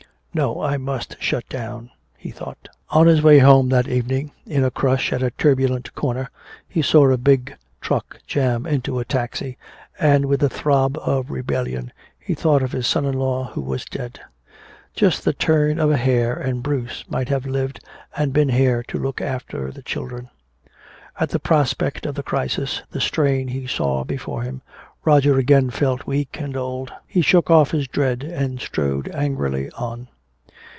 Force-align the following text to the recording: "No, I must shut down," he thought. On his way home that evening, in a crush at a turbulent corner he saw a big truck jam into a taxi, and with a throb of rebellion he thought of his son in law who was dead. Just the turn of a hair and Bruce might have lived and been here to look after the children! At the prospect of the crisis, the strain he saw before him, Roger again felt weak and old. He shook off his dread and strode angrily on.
"No, 0.33 0.61
I 0.61 0.77
must 0.77 1.17
shut 1.21 1.49
down," 1.49 1.89
he 2.15 2.31
thought. 2.31 2.69
On 2.89 3.05
his 3.05 3.21
way 3.21 3.39
home 3.39 3.67
that 3.67 3.89
evening, 3.89 4.31
in 4.45 4.63
a 4.63 4.71
crush 4.71 5.11
at 5.11 5.21
a 5.21 5.31
turbulent 5.31 5.93
corner 5.93 6.29
he 6.69 6.81
saw 6.81 7.09
a 7.11 7.17
big 7.17 7.53
truck 7.81 8.17
jam 8.25 8.65
into 8.65 8.97
a 8.97 9.03
taxi, 9.03 9.57
and 9.99 10.25
with 10.27 10.41
a 10.41 10.47
throb 10.47 10.97
of 10.99 11.31
rebellion 11.31 11.91
he 12.17 12.33
thought 12.33 12.63
of 12.63 12.71
his 12.71 12.87
son 12.87 13.03
in 13.03 13.15
law 13.15 13.51
who 13.51 13.59
was 13.59 13.83
dead. 13.83 14.21
Just 14.95 15.25
the 15.25 15.33
turn 15.33 15.77
of 15.81 15.91
a 15.91 15.97
hair 15.97 16.33
and 16.33 16.63
Bruce 16.63 17.03
might 17.09 17.27
have 17.27 17.45
lived 17.45 17.81
and 18.15 18.31
been 18.31 18.47
here 18.49 18.83
to 18.83 18.97
look 18.97 19.19
after 19.19 19.69
the 19.69 19.83
children! 19.83 20.29
At 21.19 21.27
the 21.31 21.39
prospect 21.39 22.05
of 22.05 22.15
the 22.15 22.23
crisis, 22.23 22.83
the 22.91 23.01
strain 23.01 23.49
he 23.49 23.67
saw 23.67 24.05
before 24.05 24.43
him, 24.43 24.61
Roger 25.03 25.37
again 25.37 25.71
felt 25.71 26.07
weak 26.07 26.39
and 26.39 26.55
old. 26.55 26.89
He 27.05 27.21
shook 27.21 27.51
off 27.51 27.71
his 27.71 27.89
dread 27.89 28.23
and 28.23 28.61
strode 28.61 29.09
angrily 29.13 29.69
on. 29.71 30.07